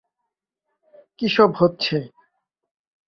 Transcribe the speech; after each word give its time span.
কী 1.19 1.27
হচ্ছে 1.29 1.49
এসব! 1.61 1.99